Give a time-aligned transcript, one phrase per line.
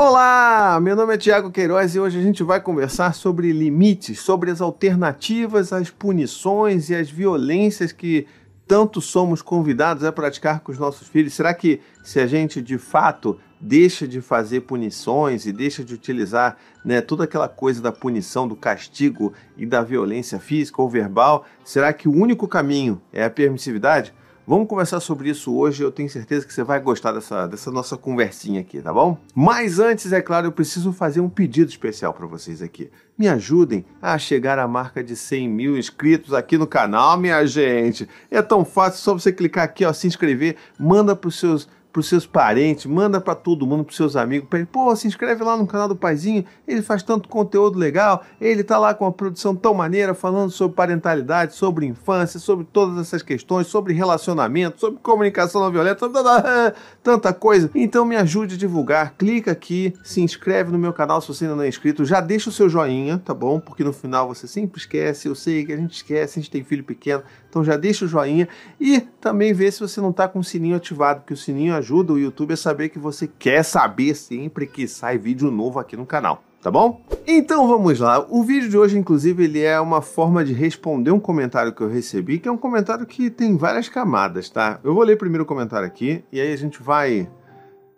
[0.00, 4.48] Olá, meu nome é Tiago Queiroz e hoje a gente vai conversar sobre limites, sobre
[4.48, 8.24] as alternativas às punições e às violências que
[8.64, 11.34] tanto somos convidados a praticar com os nossos filhos.
[11.34, 16.56] Será que se a gente de fato deixa de fazer punições e deixa de utilizar
[16.84, 21.92] né, toda aquela coisa da punição, do castigo e da violência física ou verbal, será
[21.92, 24.14] que o único caminho é a permissividade?
[24.48, 25.82] Vamos conversar sobre isso hoje.
[25.82, 29.18] Eu tenho certeza que você vai gostar dessa, dessa nossa conversinha aqui, tá bom?
[29.34, 32.90] Mas antes, é claro, eu preciso fazer um pedido especial para vocês aqui.
[33.18, 38.08] Me ajudem a chegar à marca de 100 mil inscritos aqui no canal, minha gente.
[38.30, 42.00] É tão fácil, só você clicar aqui, ó, se inscrever, manda para os seus para
[42.00, 45.56] os seus parentes, manda para todo mundo, para seus amigos, ele, pô, se inscreve lá
[45.56, 49.54] no canal do Paizinho, ele faz tanto conteúdo legal, ele tá lá com uma produção
[49.54, 55.60] tão maneira, falando sobre parentalidade, sobre infância, sobre todas essas questões, sobre relacionamento, sobre comunicação
[55.60, 56.08] não violenta,
[57.02, 57.70] tanta coisa.
[57.74, 61.56] Então me ajude a divulgar, clica aqui, se inscreve no meu canal se você ainda
[61.56, 63.58] não é inscrito, já deixa o seu joinha, tá bom?
[63.58, 66.62] Porque no final você sempre esquece, eu sei que a gente esquece, a gente tem
[66.62, 68.46] filho pequeno, então já deixa o joinha
[68.80, 71.87] e também vê se você não tá com o sininho ativado, porque o sininho ajuda
[71.94, 76.06] o YouTube a saber que você quer saber sempre que sai vídeo novo aqui no
[76.06, 76.42] canal.
[76.60, 77.00] Tá bom?
[77.24, 78.26] Então vamos lá.
[78.28, 81.88] O vídeo de hoje, inclusive, ele é uma forma de responder um comentário que eu
[81.88, 84.80] recebi, que é um comentário que tem várias camadas, tá?
[84.82, 87.30] Eu vou ler primeiro o comentário aqui e aí a gente vai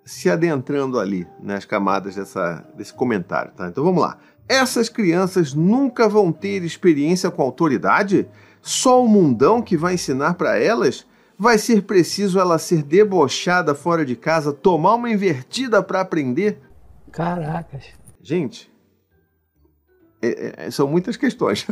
[0.04, 3.68] se adentrando ali nas camadas dessa, desse comentário, tá?
[3.68, 4.18] Então vamos lá.
[4.46, 8.28] Essas crianças nunca vão ter experiência com autoridade?
[8.60, 11.06] Só o mundão que vai ensinar para elas?
[11.40, 16.60] Vai ser preciso ela ser debochada fora de casa, tomar uma invertida para aprender?
[17.10, 17.86] Caracas.
[18.20, 18.70] Gente,
[20.20, 21.66] é, é, são muitas questões.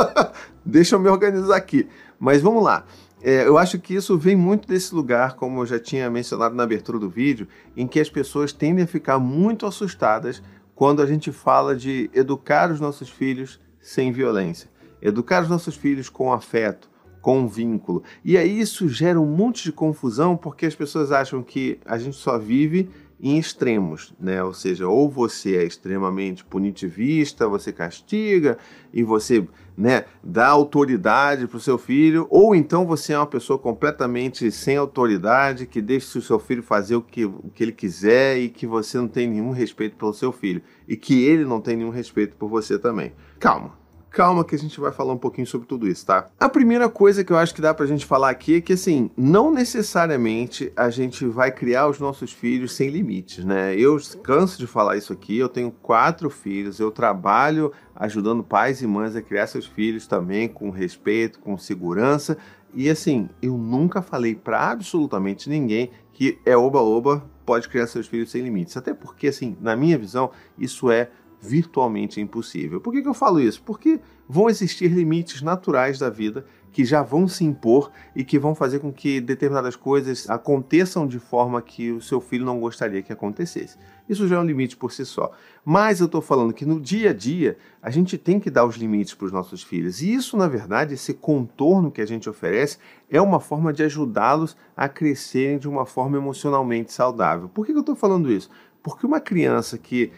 [0.64, 1.86] Deixa eu me organizar aqui.
[2.18, 2.86] Mas vamos lá.
[3.20, 6.62] É, eu acho que isso vem muito desse lugar, como eu já tinha mencionado na
[6.62, 10.42] abertura do vídeo, em que as pessoas tendem a ficar muito assustadas
[10.74, 14.70] quando a gente fala de educar os nossos filhos sem violência,
[15.02, 16.89] educar os nossos filhos com afeto,
[17.20, 18.02] com um vínculo.
[18.24, 22.16] E aí isso gera um monte de confusão porque as pessoas acham que a gente
[22.16, 22.88] só vive
[23.22, 24.42] em extremos, né?
[24.42, 28.56] Ou seja, ou você é extremamente punitivista, você castiga
[28.92, 33.58] e você, né, dá autoridade para o seu filho, ou então você é uma pessoa
[33.58, 38.38] completamente sem autoridade, que deixa o seu filho fazer o que, o que ele quiser
[38.38, 41.76] e que você não tem nenhum respeito pelo seu filho e que ele não tem
[41.76, 43.12] nenhum respeito por você também.
[43.38, 43.79] Calma,
[44.10, 46.28] calma que a gente vai falar um pouquinho sobre tudo isso, tá?
[46.38, 49.10] A primeira coisa que eu acho que dá pra gente falar aqui é que, assim,
[49.16, 53.74] não necessariamente a gente vai criar os nossos filhos sem limites, né?
[53.76, 58.86] Eu canso de falar isso aqui, eu tenho quatro filhos, eu trabalho ajudando pais e
[58.86, 62.36] mães a criar seus filhos também com respeito, com segurança,
[62.72, 68.30] e assim, eu nunca falei para absolutamente ninguém que é oba-oba, pode criar seus filhos
[68.30, 68.76] sem limites.
[68.76, 72.80] Até porque, assim, na minha visão, isso é virtualmente impossível.
[72.80, 73.62] Por que, que eu falo isso?
[73.62, 78.54] Porque vão existir limites naturais da vida que já vão se impor e que vão
[78.54, 83.12] fazer com que determinadas coisas aconteçam de forma que o seu filho não gostaria que
[83.12, 83.76] acontecesse.
[84.08, 85.32] Isso já é um limite por si só.
[85.64, 88.76] Mas eu estou falando que no dia a dia a gente tem que dar os
[88.76, 90.00] limites para os nossos filhos.
[90.00, 92.78] E isso, na verdade, esse contorno que a gente oferece
[93.08, 97.48] é uma forma de ajudá-los a crescerem de uma forma emocionalmente saudável.
[97.48, 98.50] Por que eu estou falando isso?
[98.82, 100.10] Porque uma criança que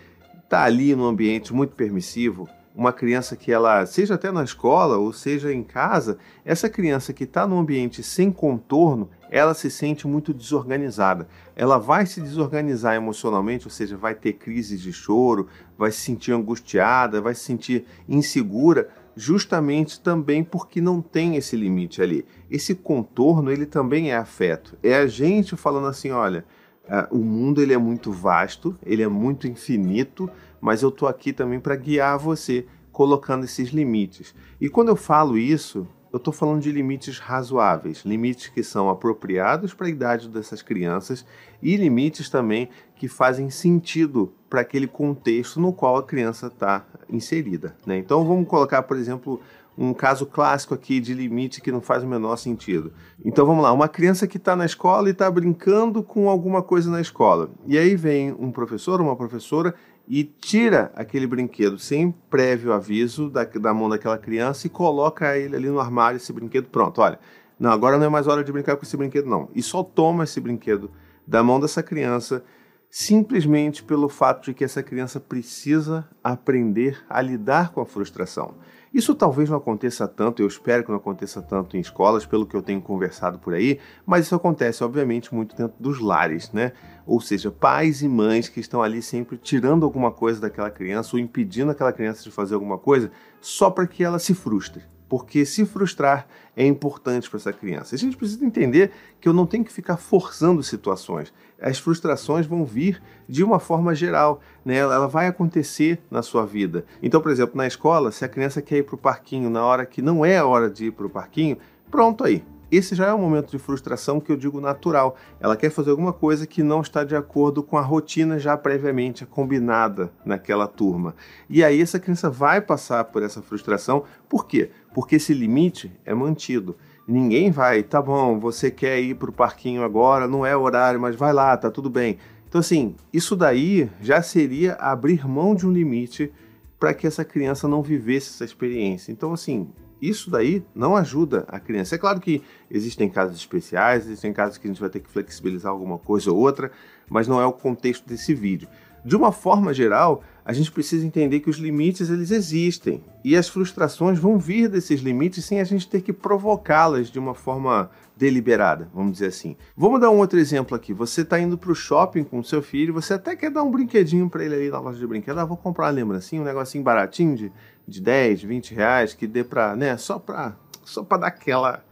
[0.52, 5.10] está ali num ambiente muito permissivo, uma criança que ela, seja até na escola ou
[5.10, 10.34] seja em casa, essa criança que está num ambiente sem contorno, ela se sente muito
[10.34, 11.26] desorganizada.
[11.56, 16.32] Ela vai se desorganizar emocionalmente, ou seja, vai ter crises de choro, vai se sentir
[16.32, 22.26] angustiada, vai se sentir insegura, justamente também porque não tem esse limite ali.
[22.50, 24.76] Esse contorno, ele também é afeto.
[24.82, 26.44] É a gente falando assim, olha,
[26.84, 30.28] Uh, o mundo ele é muito vasto, ele é muito infinito,
[30.60, 34.34] mas eu estou aqui também para guiar você, colocando esses limites.
[34.60, 39.72] E quando eu falo isso, eu estou falando de limites razoáveis, limites que são apropriados
[39.72, 41.24] para a idade dessas crianças
[41.62, 47.74] e limites também que fazem sentido para aquele contexto no qual a criança está inserida.
[47.86, 47.96] Né?
[47.96, 49.40] Então vamos colocar, por exemplo,
[49.76, 52.92] um caso clássico aqui de limite que não faz o menor sentido.
[53.24, 56.90] Então vamos lá, uma criança que está na escola e está brincando com alguma coisa
[56.90, 57.50] na escola.
[57.66, 59.74] E aí vem um professor, uma professora
[60.08, 65.56] e tira aquele brinquedo sem prévio aviso da, da mão daquela criança e coloca ele
[65.56, 67.00] ali no armário, esse brinquedo pronto.
[67.00, 67.18] Olha,
[67.58, 69.48] não, agora não é mais hora de brincar com esse brinquedo, não.
[69.54, 70.90] E só toma esse brinquedo
[71.26, 72.44] da mão dessa criança
[72.94, 78.56] simplesmente pelo fato de que essa criança precisa aprender a lidar com a frustração.
[78.92, 82.54] Isso talvez não aconteça tanto, eu espero que não aconteça tanto em escolas, pelo que
[82.54, 86.72] eu tenho conversado por aí, mas isso acontece, obviamente, muito dentro dos lares, né?
[87.06, 91.18] Ou seja, pais e mães que estão ali sempre tirando alguma coisa daquela criança ou
[91.18, 93.10] impedindo aquela criança de fazer alguma coisa
[93.40, 94.82] só para que ela se frustre
[95.12, 96.26] porque se frustrar
[96.56, 97.94] é importante para essa criança.
[97.94, 101.30] A gente precisa entender que eu não tenho que ficar forçando situações.
[101.60, 104.76] As frustrações vão vir de uma forma geral, né?
[104.76, 106.86] ela vai acontecer na sua vida.
[107.02, 109.84] Então, por exemplo, na escola, se a criança quer ir para o parquinho na hora
[109.84, 111.58] que não é a hora de ir para o parquinho,
[111.90, 115.14] pronto aí, esse já é um momento de frustração que eu digo natural.
[115.38, 119.26] Ela quer fazer alguma coisa que não está de acordo com a rotina já previamente
[119.26, 121.14] combinada naquela turma.
[121.50, 124.04] E aí essa criança vai passar por essa frustração.
[124.26, 124.70] Por quê?
[124.94, 126.74] Porque esse limite é mantido.
[127.06, 131.14] Ninguém vai, tá bom, você quer ir para o parquinho agora, não é horário, mas
[131.14, 132.16] vai lá, tá tudo bem.
[132.48, 136.32] Então, assim, isso daí já seria abrir mão de um limite
[136.78, 139.12] para que essa criança não vivesse essa experiência.
[139.12, 139.68] Então, assim,
[140.02, 141.94] isso daí não ajuda a criança.
[141.94, 145.70] É claro que existem casos especiais, existem casos que a gente vai ter que flexibilizar
[145.70, 146.72] alguma coisa ou outra,
[147.08, 148.68] mas não é o contexto desse vídeo.
[149.04, 153.48] De uma forma geral, a gente precisa entender que os limites eles existem e as
[153.48, 158.88] frustrações vão vir desses limites sem a gente ter que provocá-las de uma forma deliberada,
[158.94, 159.56] vamos dizer assim.
[159.76, 160.92] Vamos dar um outro exemplo aqui.
[160.92, 164.30] Você está indo para o shopping com seu filho, você até quer dar um brinquedinho
[164.30, 165.42] para ele ali na loja de brinquedos.
[165.42, 167.52] Ah, vou comprar uma lembrancinha, um negocinho baratinho de,
[167.86, 171.84] de 10, 20 reais que dê para, né, só para só para dar aquela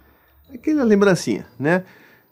[0.53, 1.85] aquela lembrancinha, né?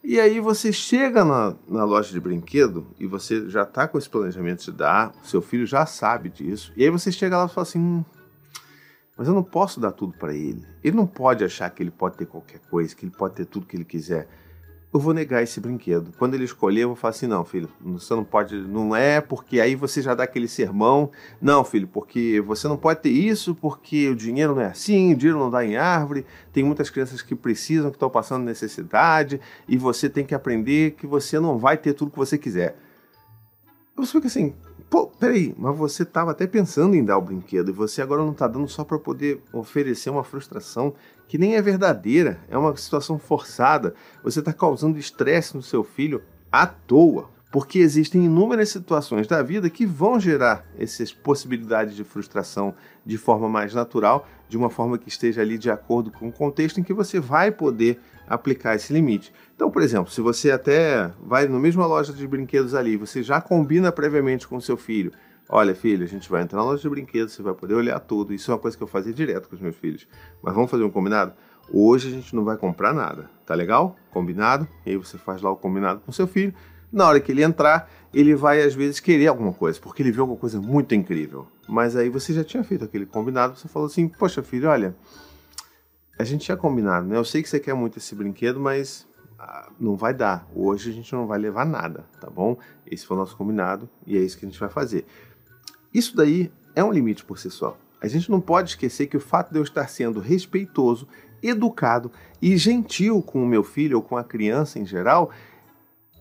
[0.03, 4.09] E aí você chega na, na loja de brinquedo e você já está com esse
[4.09, 6.71] planejamento de dar, seu filho já sabe disso.
[6.75, 8.05] E aí você chega lá e fala assim: hum,
[9.17, 10.65] mas eu não posso dar tudo para ele.
[10.81, 13.65] Ele não pode achar que ele pode ter qualquer coisa, que ele pode ter tudo
[13.65, 14.27] que ele quiser
[14.91, 16.11] eu vou negar esse brinquedo.
[16.17, 19.59] Quando ele escolher, eu vou falar assim: não, filho, você não pode, não é, porque
[19.59, 21.11] aí você já dá aquele sermão.
[21.39, 25.15] Não, filho, porque você não pode ter isso, porque o dinheiro não é assim, o
[25.15, 26.25] dinheiro não dá em árvore.
[26.51, 31.05] Tem muitas crianças que precisam, que estão passando necessidade, e você tem que aprender que
[31.05, 32.75] você não vai ter tudo que você quiser.
[33.95, 34.55] Você fica assim,
[34.89, 38.31] pô, peraí, mas você estava até pensando em dar o brinquedo e você agora não
[38.31, 40.93] está dando só para poder oferecer uma frustração
[41.29, 43.93] que nem é verdadeira, é uma situação forçada.
[44.23, 49.69] Você está causando estresse no seu filho à toa, porque existem inúmeras situações da vida
[49.69, 52.73] que vão gerar essas possibilidades de frustração
[53.05, 56.79] de forma mais natural, de uma forma que esteja ali de acordo com o contexto
[56.79, 59.31] em que você vai poder aplicar esse limite.
[59.55, 63.39] Então, por exemplo, se você até vai na mesma loja de brinquedos ali, você já
[63.39, 65.11] combina previamente com o seu filho,
[65.51, 68.31] Olha, filho, a gente vai entrar na loja de brinquedos, você vai poder olhar tudo.
[68.31, 70.07] Isso é uma coisa que eu fazia direto com os meus filhos.
[70.43, 71.33] Mas vamos fazer um combinado?
[71.73, 73.95] Hoje a gente não vai comprar nada, tá legal?
[74.11, 74.67] Combinado?
[74.85, 76.53] E aí você faz lá o combinado com seu filho.
[76.91, 80.21] Na hora que ele entrar, ele vai às vezes querer alguma coisa, porque ele viu
[80.21, 81.47] alguma coisa muito incrível.
[81.67, 84.95] Mas aí você já tinha feito aquele combinado, você falou assim: Poxa, filho, olha,
[86.17, 87.17] a gente tinha combinado, né?
[87.17, 89.07] Eu sei que você quer muito esse brinquedo, mas
[89.39, 90.47] ah, não vai dar.
[90.53, 92.57] Hoje a gente não vai levar nada, tá bom?
[92.85, 95.05] Esse foi o nosso combinado e é isso que a gente vai fazer.
[95.93, 97.77] Isso daí é um limite por si só.
[98.01, 101.07] A gente não pode esquecer que o fato de eu estar sendo respeitoso,
[101.43, 105.31] educado e gentil com o meu filho ou com a criança em geral,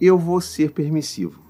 [0.00, 1.47] eu vou ser permissivo.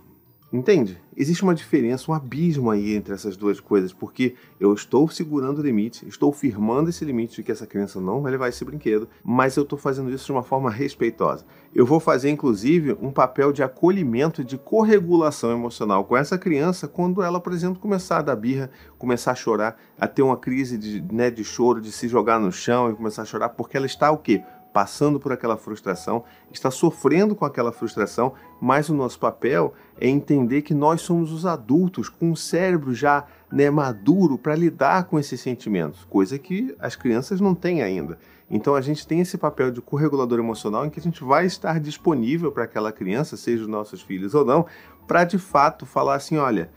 [0.51, 0.99] Entende?
[1.15, 5.63] Existe uma diferença, um abismo aí entre essas duas coisas, porque eu estou segurando o
[5.63, 9.57] limite, estou firmando esse limite de que essa criança não vai levar esse brinquedo, mas
[9.57, 11.45] eu estou fazendo isso de uma forma respeitosa.
[11.75, 17.23] Eu vou fazer, inclusive, um papel de acolhimento, de corregulação emocional com essa criança quando
[17.23, 21.03] ela, por exemplo, começar a dar birra, começar a chorar, a ter uma crise de,
[21.13, 24.11] né, de choro, de se jogar no chão e começar a chorar, porque ela está
[24.11, 24.43] o quê?
[24.79, 30.63] Passando por aquela frustração, está sofrendo com aquela frustração, mas o nosso papel é entender
[30.63, 35.41] que nós somos os adultos com o cérebro já né, maduro para lidar com esses
[35.41, 38.21] sentimentos, coisa que as crianças não têm ainda.
[38.49, 41.81] Então a gente tem esse papel de corregulador emocional em que a gente vai estar
[41.81, 44.65] disponível para aquela criança, seja os nossos filhos ou não,
[45.09, 46.71] para de fato falar assim: olha,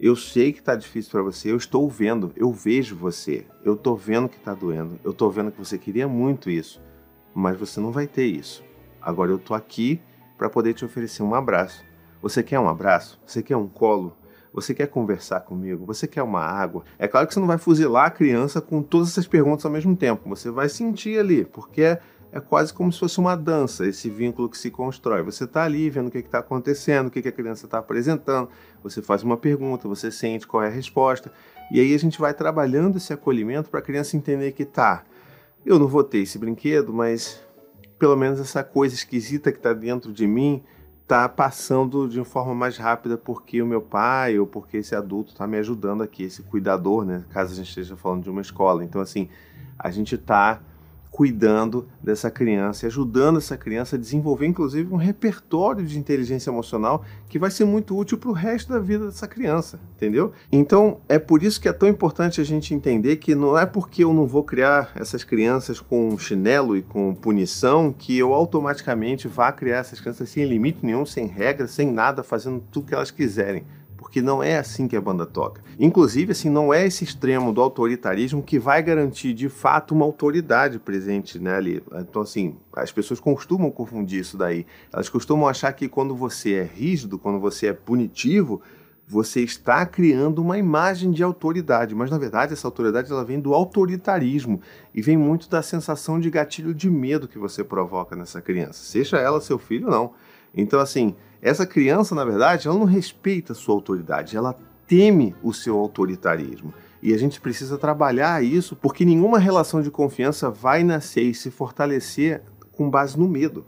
[0.00, 3.96] eu sei que está difícil para você, eu estou vendo, eu vejo você, eu estou
[3.96, 6.82] vendo que está doendo, eu estou vendo que você queria muito isso
[7.34, 8.64] mas você não vai ter isso.
[9.02, 10.00] Agora eu tô aqui
[10.38, 11.84] para poder te oferecer um abraço.
[12.22, 13.20] Você quer um abraço?
[13.26, 14.16] Você quer um colo?
[14.52, 15.84] Você quer conversar comigo?
[15.84, 16.84] Você quer uma água?
[16.96, 19.96] É claro que você não vai fuzilar a criança com todas essas perguntas ao mesmo
[19.96, 20.28] tempo.
[20.28, 22.00] Você vai sentir ali, porque é,
[22.30, 25.22] é quase como se fosse uma dança, esse vínculo que se constrói.
[25.22, 28.48] Você está ali vendo o que está acontecendo, o que, que a criança está apresentando.
[28.82, 31.32] Você faz uma pergunta, você sente qual é a resposta.
[31.70, 35.02] E aí a gente vai trabalhando esse acolhimento para a criança entender que tá,
[35.64, 37.42] eu não vou ter esse brinquedo, mas
[37.98, 40.62] pelo menos essa coisa esquisita que está dentro de mim
[41.02, 45.46] está passando de forma mais rápida porque o meu pai ou porque esse adulto está
[45.46, 47.24] me ajudando aqui, esse cuidador, né?
[47.30, 48.82] Caso a gente esteja falando de uma escola.
[48.82, 49.28] Então, assim,
[49.78, 50.60] a gente está
[51.14, 57.04] cuidando dessa criança e ajudando essa criança a desenvolver, inclusive, um repertório de inteligência emocional
[57.28, 60.32] que vai ser muito útil para o resto da vida dessa criança, entendeu?
[60.50, 64.02] Então, é por isso que é tão importante a gente entender que não é porque
[64.02, 69.52] eu não vou criar essas crianças com chinelo e com punição que eu automaticamente vá
[69.52, 73.62] criar essas crianças sem limite nenhum, sem regra, sem nada, fazendo tudo que elas quiserem
[74.04, 75.62] porque não é assim que a banda toca.
[75.80, 80.78] Inclusive, assim, não é esse extremo do autoritarismo que vai garantir de fato uma autoridade
[80.78, 81.82] presente né, ali.
[81.94, 84.66] Então, assim, as pessoas costumam confundir isso daí.
[84.92, 88.60] Elas costumam achar que quando você é rígido, quando você é punitivo,
[89.08, 93.54] você está criando uma imagem de autoridade, mas na verdade essa autoridade ela vem do
[93.54, 94.60] autoritarismo
[94.94, 99.16] e vem muito da sensação de gatilho de medo que você provoca nessa criança, seja
[99.16, 100.12] ela seu filho ou não.
[100.54, 105.52] Então assim, essa criança, na verdade, ela não respeita a sua autoridade, ela teme o
[105.52, 106.72] seu autoritarismo.
[107.02, 111.50] E a gente precisa trabalhar isso, porque nenhuma relação de confiança vai nascer e se
[111.50, 113.66] fortalecer com base no medo.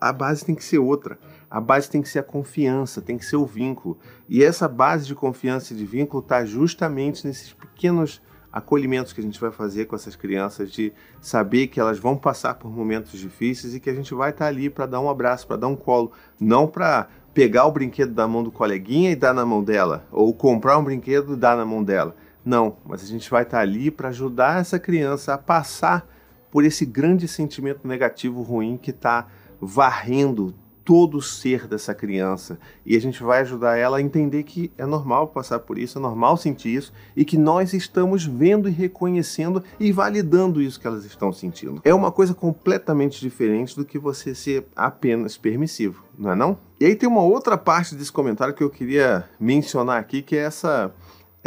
[0.00, 1.18] A base tem que ser outra.
[1.50, 3.98] A base tem que ser a confiança, tem que ser o vínculo.
[4.28, 8.22] E essa base de confiança e de vínculo está justamente nesses pequenos
[8.58, 12.54] acolhimentos que a gente vai fazer com essas crianças, de saber que elas vão passar
[12.54, 15.56] por momentos difíceis e que a gente vai estar ali para dar um abraço, para
[15.56, 19.46] dar um colo, não para pegar o brinquedo da mão do coleguinha e dar na
[19.46, 22.14] mão dela, ou comprar um brinquedo e dar na mão dela.
[22.44, 26.06] Não, mas a gente vai estar ali para ajudar essa criança a passar
[26.50, 29.26] por esse grande sentimento negativo ruim que está
[29.60, 30.54] varrendo
[30.88, 34.86] todo o ser dessa criança e a gente vai ajudar ela a entender que é
[34.86, 39.62] normal passar por isso, é normal sentir isso e que nós estamos vendo e reconhecendo
[39.78, 41.82] e validando isso que elas estão sentindo.
[41.84, 46.56] É uma coisa completamente diferente do que você ser apenas permissivo, não é não?
[46.80, 50.40] E aí tem uma outra parte desse comentário que eu queria mencionar aqui, que é
[50.40, 50.90] essa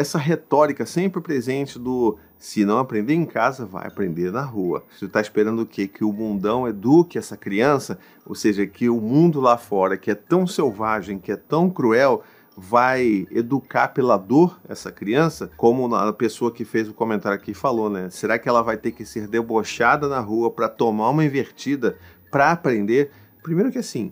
[0.02, 4.84] essa retórica sempre presente do se não aprender em casa, vai aprender na rua.
[4.98, 5.88] Você está esperando o quê?
[5.88, 8.00] Que o mundão eduque essa criança?
[8.26, 12.24] Ou seja, que o mundo lá fora, que é tão selvagem, que é tão cruel,
[12.58, 15.52] vai educar pela dor essa criança?
[15.56, 18.10] Como a pessoa que fez o comentário aqui falou, né?
[18.10, 21.96] Será que ela vai ter que ser debochada na rua para tomar uma invertida
[22.32, 23.12] para aprender?
[23.44, 24.12] Primeiro que assim,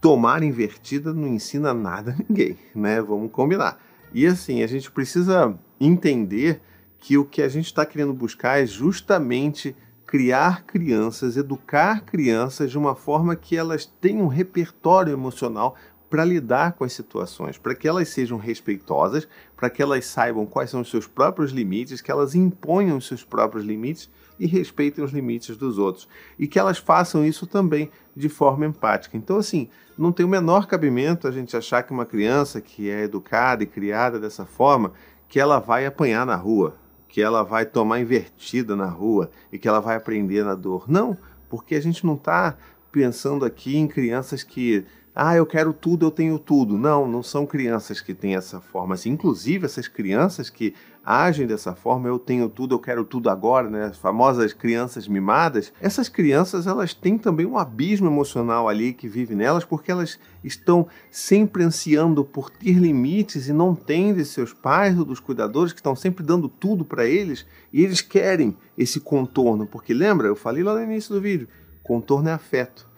[0.00, 3.02] tomar invertida não ensina nada a ninguém, né?
[3.02, 3.78] Vamos combinar.
[4.16, 6.62] E assim, a gente precisa entender
[6.98, 12.78] que o que a gente está querendo buscar é justamente criar crianças, educar crianças de
[12.78, 15.76] uma forma que elas tenham um repertório emocional
[16.08, 20.70] para lidar com as situações, para que elas sejam respeitosas, para que elas saibam quais
[20.70, 24.08] são os seus próprios limites, que elas imponham os seus próprios limites
[24.40, 26.08] e respeitem os limites dos outros.
[26.38, 29.16] E que elas façam isso também de forma empática.
[29.16, 33.02] Então, assim, não tem o menor cabimento a gente achar que uma criança que é
[33.02, 34.92] educada e criada dessa forma,
[35.28, 36.74] que ela vai apanhar na rua
[37.16, 40.84] que ela vai tomar invertida na rua e que ela vai aprender na dor.
[40.86, 41.16] Não,
[41.48, 42.58] porque a gente não está
[42.92, 46.76] pensando aqui em crianças que ah, eu quero tudo, eu tenho tudo.
[46.76, 48.94] Não, não são crianças que têm essa forma.
[48.94, 50.74] Assim, inclusive, essas crianças que
[51.06, 53.84] agem dessa forma, eu tenho tudo, eu quero tudo agora, né?
[53.84, 55.72] As famosas crianças mimadas.
[55.80, 60.88] Essas crianças, elas têm também um abismo emocional ali que vive nelas, porque elas estão
[61.08, 65.78] sempre ansiando por ter limites e não têm de seus pais ou dos cuidadores que
[65.78, 70.64] estão sempre dando tudo para eles e eles querem esse contorno, porque lembra, eu falei
[70.64, 71.48] lá no início do vídeo,
[71.84, 72.88] contorno é afeto,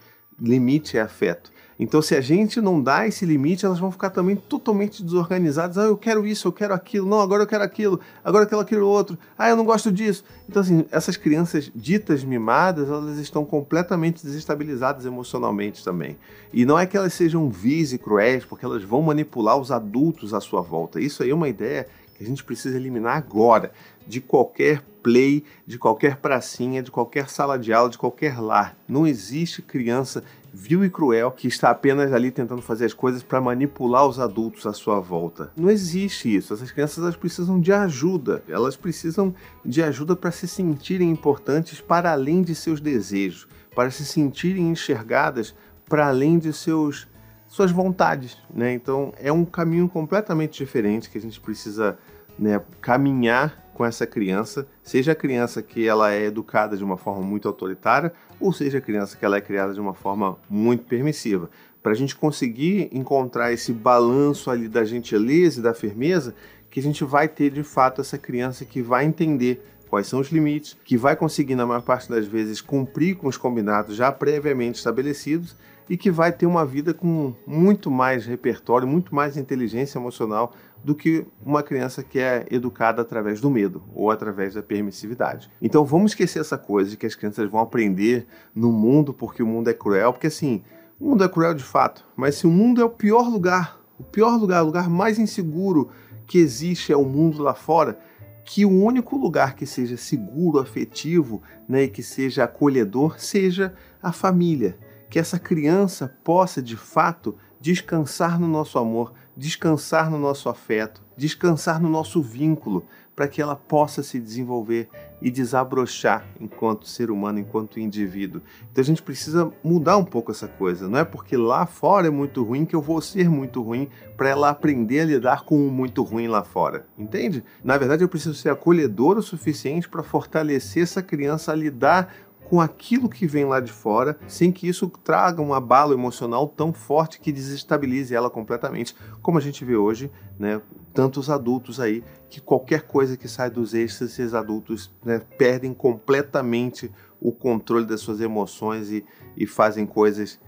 [0.40, 1.52] limite é afeto.
[1.78, 5.78] Então, se a gente não dá esse limite, elas vão ficar também totalmente desorganizadas.
[5.78, 7.06] Ah, eu quero isso, eu quero aquilo.
[7.06, 8.00] Não, agora eu quero aquilo.
[8.24, 9.16] Agora eu quero aquilo outro.
[9.38, 10.24] Ah, eu não gosto disso.
[10.48, 16.16] Então, assim, essas crianças ditas mimadas, elas estão completamente desestabilizadas emocionalmente também.
[16.52, 20.34] E não é que elas sejam vis e cruéis, porque elas vão manipular os adultos
[20.34, 21.00] à sua volta.
[21.00, 23.70] Isso aí é uma ideia que a gente precisa eliminar agora
[24.04, 28.76] de qualquer play, de qualquer pracinha, de qualquer sala de aula, de qualquer lar.
[28.88, 30.24] Não existe criança
[30.60, 34.66] vil e cruel que está apenas ali tentando fazer as coisas para manipular os adultos
[34.66, 35.52] à sua volta.
[35.56, 36.52] Não existe isso.
[36.52, 38.42] Essas crianças elas precisam de ajuda.
[38.48, 39.32] Elas precisam
[39.64, 45.54] de ajuda para se sentirem importantes para além de seus desejos, para se sentirem enxergadas
[45.88, 47.06] para além de seus
[47.46, 48.74] suas vontades, né?
[48.74, 51.96] Então é um caminho completamente diferente que a gente precisa
[52.38, 57.22] né, caminhar com essa criança, seja a criança que ela é educada de uma forma
[57.22, 61.48] muito autoritária, ou seja a criança que ela é criada de uma forma muito permissiva.
[61.82, 66.34] Para a gente conseguir encontrar esse balanço ali da gentileza e da firmeza,
[66.68, 70.28] que a gente vai ter de fato essa criança que vai entender quais são os
[70.28, 74.76] limites, que vai conseguir, na maior parte das vezes, cumprir com os combinados já previamente
[74.76, 75.56] estabelecidos
[75.88, 80.52] e que vai ter uma vida com muito mais repertório, muito mais inteligência emocional
[80.84, 85.50] do que uma criança que é educada através do medo ou através da permissividade.
[85.60, 89.46] Então vamos esquecer essa coisa de que as crianças vão aprender no mundo porque o
[89.46, 90.62] mundo é cruel, porque assim,
[90.98, 94.04] o mundo é cruel de fato, mas se o mundo é o pior lugar, o
[94.04, 95.90] pior lugar, o lugar mais inseguro
[96.26, 97.98] que existe é o mundo lá fora,
[98.44, 104.10] que o único lugar que seja seguro, afetivo, né, e que seja acolhedor seja a
[104.10, 104.78] família,
[105.10, 111.80] que essa criança possa de fato descansar no nosso amor, descansar no nosso afeto, descansar
[111.80, 114.88] no nosso vínculo, para que ela possa se desenvolver
[115.20, 118.40] e desabrochar enquanto ser humano, enquanto indivíduo.
[118.70, 120.88] Então a gente precisa mudar um pouco essa coisa.
[120.88, 124.28] Não é porque lá fora é muito ruim que eu vou ser muito ruim para
[124.28, 126.86] ela aprender a lidar com o muito ruim lá fora.
[126.96, 127.42] Entende?
[127.64, 132.14] Na verdade, eu preciso ser acolhedor o suficiente para fortalecer essa criança a lidar
[132.48, 136.72] com aquilo que vem lá de fora, sem que isso traga um abalo emocional tão
[136.72, 140.60] forte que desestabilize ela completamente, como a gente vê hoje, né?
[140.94, 146.90] Tantos adultos aí que qualquer coisa que sai dos eixos, esses adultos né, perdem completamente
[147.20, 149.04] o controle das suas emoções e,
[149.36, 150.40] e fazem coisas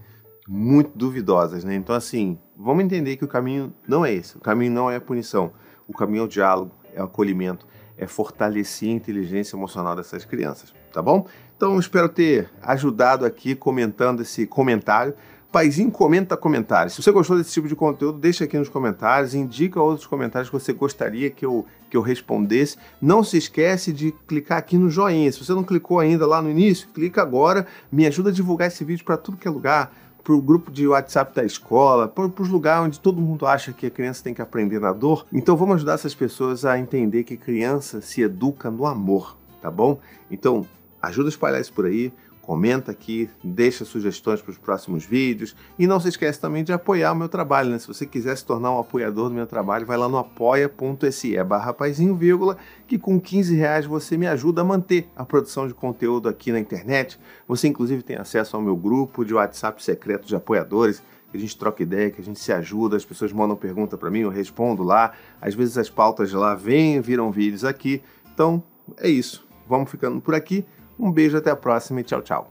[0.47, 1.75] muito duvidosas, né?
[1.75, 4.37] Então, assim, vamos entender que o caminho não é esse.
[4.37, 5.53] O caminho não é a punição.
[5.87, 7.67] O caminho é o diálogo, é o acolhimento,
[8.01, 11.27] é fortalecer a inteligência emocional dessas crianças, tá bom?
[11.55, 15.13] Então, espero ter ajudado aqui comentando esse comentário.
[15.51, 16.95] Paizinho comenta comentários.
[16.95, 20.57] Se você gostou desse tipo de conteúdo, deixa aqui nos comentários, indica outros comentários que
[20.57, 22.77] você gostaria que eu, que eu respondesse.
[22.99, 25.31] Não se esquece de clicar aqui no joinha.
[25.31, 27.67] Se você não clicou ainda lá no início, clica agora.
[27.91, 29.93] Me ajuda a divulgar esse vídeo para tudo que é lugar,
[30.23, 33.87] para o grupo de WhatsApp da escola, para os lugares onde todo mundo acha que
[33.87, 35.25] a criança tem que aprender na dor.
[35.31, 39.99] Então vamos ajudar essas pessoas a entender que criança se educa no amor, tá bom?
[40.29, 40.65] Então
[41.01, 42.13] Ajuda a espalhar isso por aí,
[42.51, 47.13] comenta aqui, deixa sugestões para os próximos vídeos e não se esquece também de apoiar
[47.13, 47.79] o meu trabalho, né?
[47.79, 51.73] Se você quiser se tornar um apoiador do meu trabalho, vai lá no apoia.se barra
[52.17, 56.51] vírgula, que com 15 reais você me ajuda a manter a produção de conteúdo aqui
[56.51, 57.17] na internet.
[57.47, 61.57] Você inclusive tem acesso ao meu grupo de WhatsApp secreto de apoiadores, que a gente
[61.57, 64.83] troca ideia, que a gente se ajuda, as pessoas mandam pergunta para mim, eu respondo
[64.83, 65.13] lá.
[65.39, 68.01] Às vezes as pautas lá vêm, viram vídeos aqui.
[68.33, 68.61] Então,
[68.97, 69.47] é isso.
[69.69, 70.65] Vamos ficando por aqui.
[71.01, 72.49] Um beijo, até a próxima e tchau, tchau.